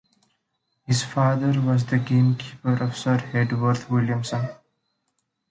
[0.87, 4.49] His father was the game keeper of Sir Hedworth Williamson.